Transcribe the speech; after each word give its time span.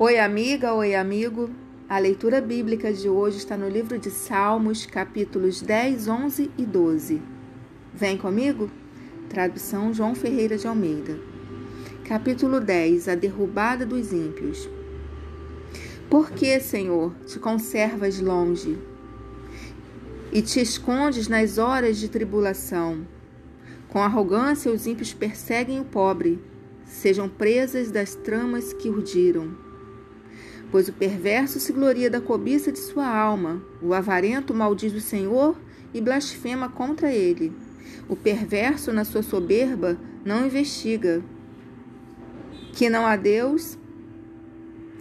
Oi, 0.00 0.16
amiga, 0.16 0.74
oi, 0.74 0.94
amigo. 0.94 1.50
A 1.88 1.98
leitura 1.98 2.40
bíblica 2.40 2.92
de 2.92 3.08
hoje 3.08 3.38
está 3.38 3.56
no 3.56 3.68
livro 3.68 3.98
de 3.98 4.12
Salmos, 4.12 4.86
capítulos 4.86 5.60
10, 5.60 6.06
11 6.06 6.50
e 6.56 6.64
12. 6.64 7.20
Vem 7.92 8.16
comigo? 8.16 8.70
Tradução 9.28 9.92
João 9.92 10.14
Ferreira 10.14 10.56
de 10.56 10.68
Almeida. 10.68 11.18
Capítulo 12.04 12.60
10 12.60 13.08
A 13.08 13.16
derrubada 13.16 13.84
dos 13.84 14.12
ímpios. 14.12 14.70
Por 16.08 16.30
que, 16.30 16.60
Senhor, 16.60 17.12
te 17.26 17.40
conservas 17.40 18.20
longe 18.20 18.78
e 20.30 20.40
te 20.40 20.60
escondes 20.60 21.26
nas 21.26 21.58
horas 21.58 21.98
de 21.98 22.08
tribulação? 22.08 23.04
Com 23.88 24.00
arrogância, 24.00 24.70
os 24.70 24.86
ímpios 24.86 25.12
perseguem 25.12 25.80
o 25.80 25.84
pobre, 25.84 26.38
sejam 26.84 27.28
presas 27.28 27.90
das 27.90 28.14
tramas 28.14 28.72
que 28.72 28.88
urdiram 28.88 29.66
pois 30.70 30.88
o 30.88 30.92
perverso 30.92 31.58
se 31.58 31.72
gloria 31.72 32.10
da 32.10 32.20
cobiça 32.20 32.70
de 32.70 32.78
sua 32.78 33.06
alma, 33.06 33.62
o 33.82 33.94
avarento 33.94 34.54
maldiz 34.54 34.92
o 34.92 35.00
Senhor 35.00 35.56
e 35.92 36.00
blasfema 36.00 36.68
contra 36.68 37.12
ele. 37.12 37.52
O 38.08 38.16
perverso, 38.16 38.92
na 38.92 39.04
sua 39.04 39.22
soberba, 39.22 39.98
não 40.24 40.46
investiga. 40.46 41.22
Que 42.72 42.88
não 42.88 43.06
há 43.06 43.16
Deus 43.16 43.78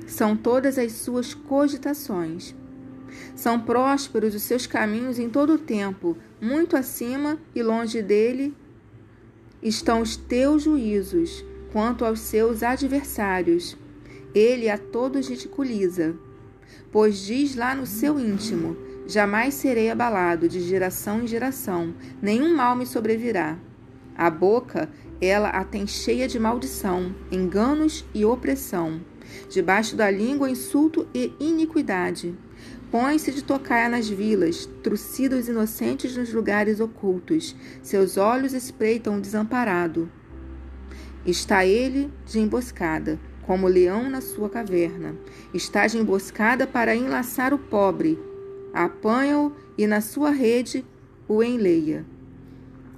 são 0.05 0.35
todas 0.35 0.77
as 0.77 0.93
suas 0.93 1.34
cogitações. 1.34 2.55
São 3.35 3.59
prósperos 3.59 4.34
os 4.34 4.43
seus 4.43 4.65
caminhos 4.65 5.20
em 5.20 5.29
todo 5.29 5.54
o 5.54 5.57
tempo, 5.57 6.18
muito 6.41 6.77
acima 6.77 7.38
e 7.54 7.62
longe 7.62 8.02
dele 8.02 8.55
estão 9.62 10.02
os 10.02 10.15
teus 10.15 10.63
juízos 10.63 11.43
quanto 11.71 12.05
aos 12.05 12.20
seus 12.20 12.63
adversários. 12.63 13.77
Ele 14.34 14.70
a 14.70 14.78
todos 14.78 15.28
ridiculiza, 15.28 16.16
pois 16.92 17.20
diz 17.20 17.56
lá 17.56 17.74
no 17.74 17.86
seu 17.86 18.20
íntimo: 18.20 18.76
Jamais 19.08 19.54
serei 19.54 19.90
abalado 19.90 20.50
de 20.50 20.60
geração 20.62 21.22
em 21.22 21.28
geração, 21.28 21.94
nenhum 22.22 22.55
mal 22.55 22.76
me 22.76 22.86
sobrevirá. 22.86 23.58
A 24.16 24.30
boca, 24.30 24.90
ela 25.22 25.50
a 25.50 25.64
tem 25.64 25.88
cheia 25.88 26.28
de 26.28 26.40
maldição, 26.40 27.16
enganos 27.32 28.04
e 28.14 28.26
opressão. 28.26 29.00
Debaixo 29.50 29.96
da 29.96 30.10
língua, 30.10 30.50
insulto 30.50 31.08
e 31.14 31.34
iniquidade. 31.40 32.36
Põe-se 32.90 33.32
de 33.32 33.44
tocaia 33.44 33.90
nas 33.90 34.10
vilas, 34.10 34.68
trucida 34.82 35.36
os 35.36 35.48
inocentes 35.48 36.16
nos 36.16 36.34
lugares 36.34 36.80
ocultos. 36.80 37.55
Seus 37.82 38.18
olhos 38.18 38.54
espreitam 38.54 39.18
o 39.18 39.22
desamparado. 39.22 40.10
Está 41.26 41.66
ele 41.66 42.12
de 42.26 42.40
emboscada, 42.40 43.20
como 43.48 43.65
leão 43.65 44.09
na 44.09 44.20
sua 44.20 44.49
caverna. 44.49 45.15
Estás 45.53 45.95
emboscada 45.95 46.67
para 46.67 46.93
enlaçar 46.93 47.53
o 47.53 47.57
pobre. 47.57 48.20
Apanha-o 48.73 49.55
e 49.77 49.87
na 49.87 50.01
sua 50.01 50.29
rede 50.31 50.85
o 51.29 51.41
enleia. 51.41 52.05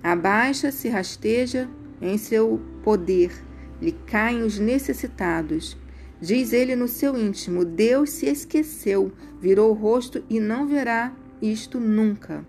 Abaixa-se, 0.02 0.90
rasteja 0.90 1.70
em 2.02 2.18
seu 2.18 2.60
poder, 2.84 3.32
lhe 3.80 3.92
caem 3.92 4.42
os 4.42 4.58
necessitados. 4.58 5.78
Diz 6.20 6.52
ele 6.52 6.76
no 6.76 6.88
seu 6.88 7.16
íntimo: 7.16 7.64
Deus 7.64 8.10
se 8.10 8.26
esqueceu, 8.26 9.12
virou 9.40 9.70
o 9.70 9.74
rosto 9.74 10.24
e 10.30 10.40
não 10.40 10.68
verá 10.68 11.14
isto 11.42 11.80
nunca. 11.80 12.46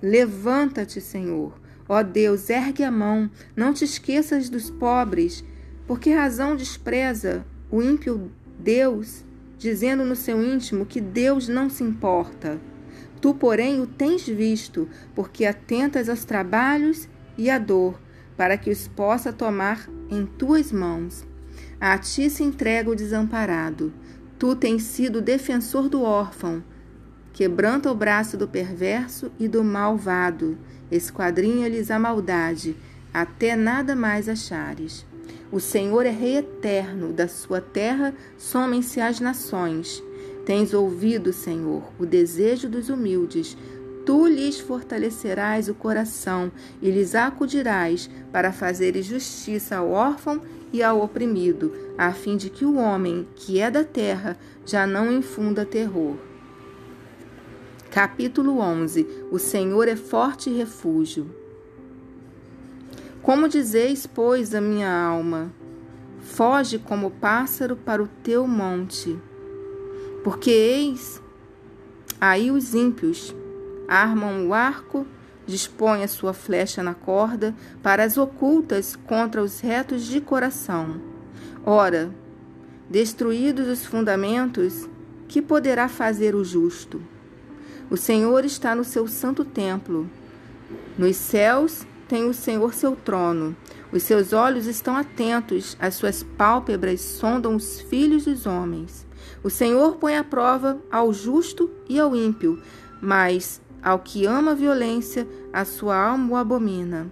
Levanta-te, 0.00 1.00
Senhor. 1.00 1.60
Ó 1.88 2.02
Deus, 2.02 2.48
ergue 2.48 2.82
a 2.82 2.90
mão, 2.90 3.30
não 3.54 3.74
te 3.74 3.84
esqueças 3.84 4.48
dos 4.48 4.70
pobres 4.70 5.44
por 5.86 6.00
que 6.00 6.10
razão 6.12 6.56
despreza 6.56 7.44
o 7.70 7.82
ímpio 7.82 8.30
Deus, 8.58 9.22
dizendo 9.58 10.04
no 10.04 10.16
seu 10.16 10.42
íntimo 10.42 10.86
que 10.86 11.00
Deus 11.00 11.48
não 11.48 11.68
se 11.68 11.84
importa? 11.84 12.58
Tu, 13.20 13.34
porém, 13.34 13.80
o 13.80 13.86
tens 13.86 14.26
visto, 14.26 14.88
porque 15.14 15.44
atentas 15.44 16.08
aos 16.08 16.24
trabalhos 16.24 17.08
e 17.36 17.50
à 17.50 17.58
dor, 17.58 17.98
para 18.36 18.56
que 18.56 18.70
os 18.70 18.88
possa 18.88 19.32
tomar 19.32 19.88
em 20.10 20.26
tuas 20.26 20.72
mãos. 20.72 21.26
A 21.80 21.98
ti 21.98 22.30
se 22.30 22.42
entrega 22.42 22.90
o 22.90 22.96
desamparado. 22.96 23.92
Tu 24.38 24.56
tens 24.56 24.82
sido 24.84 25.20
defensor 25.20 25.88
do 25.88 26.02
órfão. 26.02 26.62
Quebranta 27.32 27.90
o 27.90 27.94
braço 27.94 28.36
do 28.36 28.48
perverso 28.48 29.30
e 29.38 29.48
do 29.48 29.62
malvado. 29.62 30.56
Esquadrinha-lhes 30.90 31.90
a 31.90 31.98
maldade, 31.98 32.76
até 33.12 33.56
nada 33.56 33.96
mais 33.96 34.28
achares. 34.28 35.04
O 35.54 35.60
Senhor 35.60 36.04
é 36.04 36.10
Rei 36.10 36.38
eterno, 36.38 37.12
da 37.12 37.28
sua 37.28 37.60
terra 37.60 38.12
somem-se 38.36 39.00
as 39.00 39.20
nações. 39.20 40.02
Tens 40.44 40.74
ouvido, 40.74 41.32
Senhor, 41.32 41.92
o 41.96 42.04
desejo 42.04 42.68
dos 42.68 42.88
humildes. 42.88 43.56
Tu 44.04 44.26
lhes 44.26 44.58
fortalecerás 44.58 45.68
o 45.68 45.74
coração 45.74 46.50
e 46.82 46.90
lhes 46.90 47.14
acudirás 47.14 48.10
para 48.32 48.50
fazeres 48.50 49.06
justiça 49.06 49.76
ao 49.76 49.92
órfão 49.92 50.40
e 50.72 50.82
ao 50.82 51.00
oprimido, 51.00 51.72
a 51.96 52.10
fim 52.10 52.36
de 52.36 52.50
que 52.50 52.64
o 52.64 52.74
homem, 52.74 53.24
que 53.36 53.60
é 53.60 53.70
da 53.70 53.84
terra, 53.84 54.36
já 54.66 54.88
não 54.88 55.12
infunda 55.12 55.64
terror. 55.64 56.16
Capítulo 57.92 58.58
11 58.58 59.06
O 59.30 59.38
Senhor 59.38 59.86
é 59.86 59.94
forte 59.94 60.50
refúgio. 60.50 61.43
Como 63.24 63.48
dizeis, 63.48 64.06
pois, 64.06 64.54
a 64.54 64.60
minha 64.60 64.94
alma, 64.94 65.50
foge 66.20 66.78
como 66.78 67.10
pássaro 67.10 67.74
para 67.74 68.02
o 68.02 68.08
teu 68.22 68.46
monte, 68.46 69.18
porque 70.22 70.50
eis 70.50 71.22
aí 72.20 72.50
os 72.50 72.74
ímpios 72.74 73.34
armam 73.88 74.46
o 74.46 74.52
arco, 74.52 75.06
dispõem 75.46 76.04
a 76.04 76.08
sua 76.08 76.34
flecha 76.34 76.82
na 76.82 76.92
corda 76.92 77.54
para 77.82 78.04
as 78.04 78.18
ocultas 78.18 78.94
contra 78.94 79.42
os 79.42 79.58
retos 79.58 80.04
de 80.04 80.20
coração. 80.20 81.00
Ora, 81.64 82.10
destruídos 82.90 83.66
os 83.68 83.86
fundamentos, 83.86 84.86
que 85.28 85.40
poderá 85.40 85.88
fazer 85.88 86.34
o 86.34 86.44
justo? 86.44 87.00
O 87.88 87.96
Senhor 87.96 88.44
está 88.44 88.74
no 88.74 88.84
seu 88.84 89.08
santo 89.08 89.46
templo. 89.46 90.10
Nos 90.98 91.16
céus 91.16 91.86
tem 92.08 92.28
o 92.28 92.34
Senhor 92.34 92.74
seu 92.74 92.94
trono. 92.96 93.56
Os 93.92 94.02
seus 94.02 94.32
olhos 94.32 94.66
estão 94.66 94.96
atentos, 94.96 95.76
as 95.80 95.94
suas 95.94 96.22
pálpebras 96.22 97.00
sondam 97.00 97.54
os 97.56 97.80
filhos 97.80 98.24
dos 98.24 98.46
homens. 98.46 99.06
O 99.42 99.50
Senhor 99.50 99.96
põe 99.96 100.16
à 100.16 100.24
prova 100.24 100.78
ao 100.90 101.12
justo 101.12 101.70
e 101.88 101.98
ao 101.98 102.14
ímpio, 102.14 102.60
mas 103.00 103.60
ao 103.82 103.98
que 103.98 104.26
ama 104.26 104.52
a 104.52 104.54
violência, 104.54 105.28
a 105.52 105.64
sua 105.64 105.96
alma 105.96 106.32
o 106.32 106.36
abomina. 106.36 107.10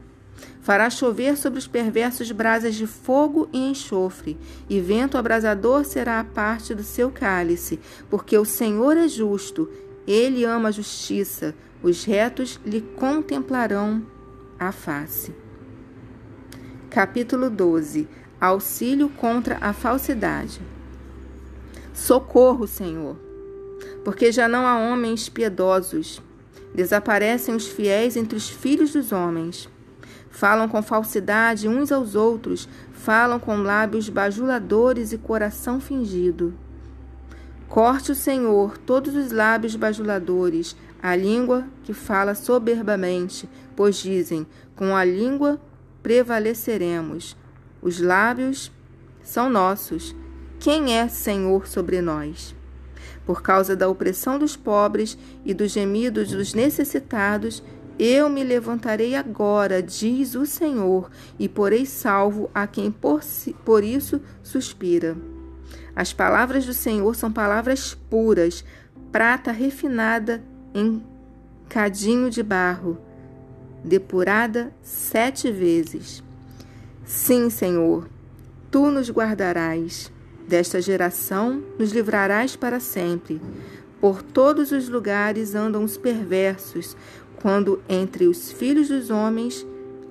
Fará 0.61 0.89
chover 0.89 1.37
sobre 1.37 1.59
os 1.59 1.67
perversos 1.67 2.31
brasas 2.33 2.75
de 2.75 2.87
fogo 2.87 3.49
e 3.53 3.59
enxofre, 3.59 4.39
e 4.69 4.81
vento 4.81 5.19
abrasador 5.19 5.85
será 5.85 6.21
a 6.21 6.25
parte 6.25 6.75
do 6.75 6.83
seu 6.83 7.11
cálice, 7.11 7.79
porque 8.09 8.39
o 8.39 8.45
Senhor 8.45 8.97
é 8.97 9.09
justo, 9.09 9.69
ele 10.07 10.45
ama 10.45 10.69
a 10.69 10.73
justiça, 10.73 11.55
os 11.83 12.05
retos 12.05 12.61
lhe 12.65 12.81
contemplarão 12.81 14.03
a 14.69 14.73
face. 14.73 15.35
Capítulo 16.89 17.51
12 17.51 18.09
Auxílio 18.41 19.09
contra 19.09 19.59
a 19.61 19.73
falsidade. 19.73 20.61
Socorro, 21.93 22.67
Senhor, 22.67 23.17
porque 24.05 24.33
já 24.33 24.49
não 24.49 24.67
há 24.67 24.79
homens 24.79 25.29
piedosos. 25.29 26.21
Desaparecem 26.75 27.55
os 27.55 27.67
fiéis 27.67 28.17
entre 28.17 28.37
os 28.37 28.49
filhos 28.49 28.93
dos 28.93 29.13
homens. 29.13 29.69
Falam 30.31 30.69
com 30.69 30.83
falsidade 30.83 31.69
uns 31.69 31.93
aos 31.93 32.15
outros, 32.15 32.69
falam 32.93 33.39
com 33.39 33.59
lábios 33.59 34.09
bajuladores 34.09 35.13
e 35.13 35.19
coração 35.19 35.81
fingido. 35.81 36.55
Corte 37.69 38.13
o 38.13 38.15
Senhor 38.15 38.79
todos 38.79 39.15
os 39.15 39.31
lábios 39.31 39.77
bajuladores, 39.77 40.77
a 41.03 41.17
língua 41.17 41.67
que 41.83 41.93
fala 41.93 42.35
soberbamente, 42.35 43.49
pois 43.75 43.97
dizem: 43.97 44.47
com 44.77 44.95
a 44.95 45.05
língua 45.05 45.61
prevaleceremos. 46.03 47.37
Os 47.83 48.01
lábios 48.01 48.71
são 49.23 49.51
nossos. 49.51 50.15
Quem 50.61 50.97
é 50.97 51.09
Senhor 51.09 51.67
sobre 51.67 52.01
nós? 52.01 52.55
Por 53.27 53.43
causa 53.43 53.75
da 53.75 53.89
opressão 53.89 54.39
dos 54.39 54.57
pobres 54.57 55.19
e 55.45 55.53
dos 55.53 55.73
gemidos 55.73 56.31
dos 56.31 56.55
necessitados, 56.55 57.63
eu 57.99 58.29
me 58.29 58.43
levantarei 58.43 59.15
agora, 59.15 59.83
diz 59.83 60.35
o 60.35 60.47
Senhor, 60.47 61.11
e 61.39 61.49
porei 61.49 61.85
salvo 61.85 62.51
a 62.55 62.67
quem 62.67 62.91
por, 62.91 63.23
si, 63.23 63.55
por 63.65 63.85
isso 63.85 64.21
suspira. 64.43 65.17
As 65.95 66.13
palavras 66.13 66.65
do 66.65 66.73
Senhor 66.73 67.15
são 67.15 67.31
palavras 67.31 67.95
puras, 68.09 68.65
prata 69.11 69.53
refinada 69.53 70.43
em 70.75 71.03
cadinho 71.69 72.31
de 72.31 72.43
barro, 72.43 72.99
depurada 73.85 74.73
sete 74.83 75.51
vezes. 75.51 76.23
Sim, 77.05 77.51
Senhor, 77.51 78.09
tu 78.71 78.91
nos 78.91 79.11
guardarás. 79.11 80.11
Desta 80.47 80.83
geração 80.83 81.63
nos 81.79 81.93
livrarás 81.93 82.57
para 82.57 82.81
sempre. 82.81 83.41
Por 84.01 84.23
todos 84.23 84.73
os 84.73 84.89
lugares 84.89 85.55
andam 85.55 85.85
os 85.85 85.97
perversos, 85.97 86.97
quando 87.37 87.81
entre 87.89 88.27
os 88.27 88.51
filhos 88.51 88.89
dos 88.89 89.09
homens 89.09 89.67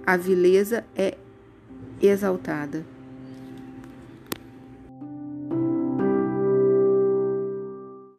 a 0.06 0.18
vileza 0.18 0.86
é 0.96 1.18
exaltada. 2.02 2.86